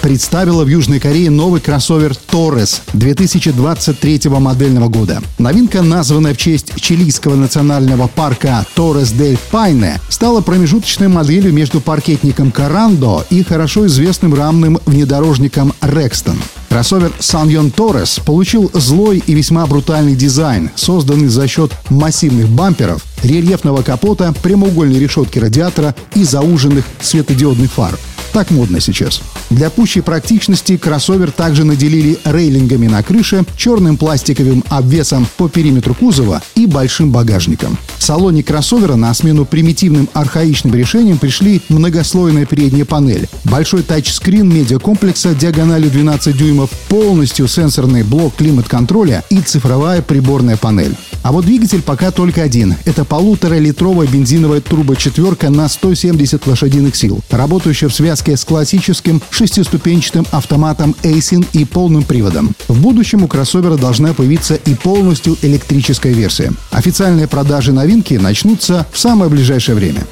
представила 0.00 0.64
в 0.64 0.68
Южной 0.68 1.00
Корее 1.00 1.30
новый 1.30 1.60
кроссовер 1.60 2.12
Torres 2.30 2.80
2023 2.92 4.30
модельного 4.30 4.88
года. 4.88 5.22
Новинка, 5.38 5.82
названная 5.82 6.34
в 6.34 6.36
честь 6.36 6.72
чилийского 6.80 7.34
национального 7.34 8.08
парка 8.08 8.64
Torres 8.76 9.14
del 9.16 9.38
Paine, 9.52 10.00
стала 10.08 10.40
промежуточной 10.40 11.08
моделью 11.08 11.52
между 11.52 11.80
паркетником 11.80 12.48
Carando 12.48 13.24
и 13.30 13.42
хорошо 13.42 13.86
известным 13.86 14.34
рамным 14.34 14.78
внедорожником 14.86 15.72
Rexton. 15.80 16.36
Кроссовер 16.70 17.12
Саньон 17.18 17.72
Торрес 17.72 18.20
получил 18.24 18.70
злой 18.74 19.22
и 19.26 19.34
весьма 19.34 19.66
брутальный 19.66 20.14
дизайн, 20.14 20.70
созданный 20.76 21.26
за 21.26 21.48
счет 21.48 21.72
массивных 21.88 22.48
бамперов, 22.48 23.04
рельефного 23.24 23.82
капота, 23.82 24.32
прямоугольной 24.40 25.00
решетки 25.00 25.40
радиатора 25.40 25.96
и 26.14 26.22
зауженных 26.22 26.84
светодиодных 27.00 27.72
фар. 27.72 27.98
Так 28.32 28.50
модно 28.50 28.80
сейчас. 28.80 29.20
Для 29.50 29.70
пущей 29.70 30.02
практичности 30.02 30.76
кроссовер 30.76 31.32
также 31.32 31.64
наделили 31.64 32.18
рейлингами 32.24 32.86
на 32.86 33.02
крыше, 33.02 33.44
черным 33.56 33.96
пластиковым 33.96 34.62
обвесом 34.68 35.26
по 35.36 35.48
периметру 35.48 35.94
кузова 35.94 36.40
и 36.54 36.66
большим 36.66 37.10
багажником. 37.10 37.76
В 37.98 38.02
салоне 38.04 38.44
кроссовера 38.44 38.94
на 38.94 39.12
смену 39.14 39.44
примитивным 39.44 40.08
архаичным 40.12 40.74
решениям 40.74 41.18
пришли 41.18 41.60
многослойная 41.68 42.46
передняя 42.46 42.84
панель, 42.84 43.28
большой 43.50 43.82
тачскрин 43.82 44.48
медиакомплекса 44.48 45.34
диагональю 45.34 45.90
12 45.90 46.36
дюймов, 46.36 46.70
полностью 46.88 47.48
сенсорный 47.48 48.04
блок 48.04 48.36
климат-контроля 48.36 49.24
и 49.28 49.40
цифровая 49.40 50.02
приборная 50.02 50.56
панель. 50.56 50.94
А 51.22 51.32
вот 51.32 51.44
двигатель 51.44 51.82
пока 51.82 52.10
только 52.10 52.42
один. 52.42 52.76
Это 52.84 53.04
полуторалитровая 53.04 54.06
бензиновая 54.06 54.60
турбочетверка 54.60 55.50
на 55.50 55.68
170 55.68 56.46
лошадиных 56.46 56.96
сил, 56.96 57.20
работающая 57.30 57.88
в 57.88 57.94
связке 57.94 58.36
с 58.36 58.44
классическим 58.44 59.20
шестиступенчатым 59.30 60.26
автоматом 60.30 60.94
Aisin 61.02 61.46
и 61.52 61.64
полным 61.64 62.04
приводом. 62.04 62.54
В 62.68 62.80
будущем 62.80 63.24
у 63.24 63.28
кроссовера 63.28 63.76
должна 63.76 64.14
появиться 64.14 64.54
и 64.54 64.74
полностью 64.74 65.36
электрическая 65.42 66.12
версия. 66.12 66.52
Официальные 66.70 67.28
продажи 67.28 67.72
новинки 67.72 68.14
начнутся 68.14 68.86
в 68.92 68.98
самое 68.98 69.30
ближайшее 69.30 69.74
время. 69.74 70.06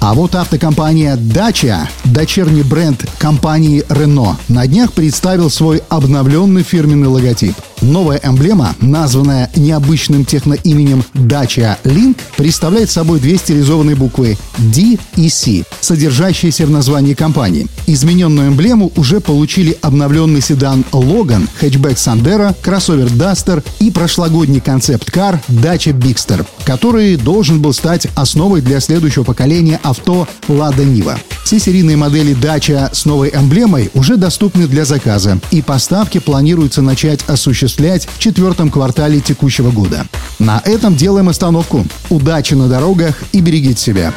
А 0.00 0.14
вот 0.14 0.34
автокомпания 0.34 1.14
Dacia, 1.14 1.86
дочерний 2.04 2.62
бренд 2.62 3.04
компании 3.20 3.84
Renault, 3.90 4.36
на 4.48 4.66
днях 4.66 4.94
представил 4.94 5.50
свой 5.50 5.82
обновленный 5.90 6.62
фирменный 6.62 7.08
логотип– 7.08 7.54
Новая 7.82 8.20
эмблема, 8.22 8.74
названная 8.80 9.50
необычным 9.56 10.26
техноименем 10.26 11.02
Dacia 11.14 11.78
Link, 11.84 12.18
представляет 12.36 12.90
собой 12.90 13.20
две 13.20 13.38
стилизованные 13.38 13.96
буквы 13.96 14.36
D 14.58 14.98
и 15.16 15.28
C, 15.30 15.64
содержащиеся 15.80 16.66
в 16.66 16.70
названии 16.70 17.14
компании. 17.14 17.66
Измененную 17.86 18.48
эмблему 18.48 18.92
уже 18.96 19.20
получили 19.20 19.78
обновленный 19.80 20.42
седан 20.42 20.84
Logan, 20.92 21.48
хэтчбэк 21.58 21.96
Sandero, 21.96 22.54
кроссовер 22.60 23.06
Duster 23.06 23.64
и 23.78 23.90
прошлогодний 23.90 24.60
концепт-кар 24.60 25.40
Dacia 25.48 25.92
Bigster, 25.92 26.46
который 26.64 27.16
должен 27.16 27.62
был 27.62 27.72
стать 27.72 28.08
основой 28.14 28.60
для 28.60 28.80
следующего 28.80 29.24
поколения 29.24 29.80
авто 29.82 30.28
Lada 30.48 30.84
Niva. 30.84 31.18
Все 31.50 31.58
серийные 31.58 31.96
модели 31.96 32.32
Dacia 32.32 32.94
с 32.94 33.06
новой 33.06 33.30
эмблемой 33.30 33.90
уже 33.94 34.16
доступны 34.16 34.68
для 34.68 34.84
заказа, 34.84 35.40
и 35.50 35.62
поставки 35.62 36.18
планируется 36.18 36.80
начать 36.80 37.28
осуществлять 37.28 38.06
в 38.06 38.20
четвертом 38.20 38.70
квартале 38.70 39.18
текущего 39.20 39.72
года. 39.72 40.06
На 40.38 40.62
этом 40.64 40.94
делаем 40.94 41.28
остановку. 41.28 41.84
Удачи 42.08 42.54
на 42.54 42.68
дорогах 42.68 43.16
и 43.32 43.40
берегите 43.40 43.82
себя. 43.82 44.14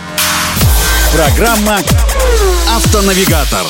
Программа 1.12 1.80
«Автонавигатор». 2.70 3.66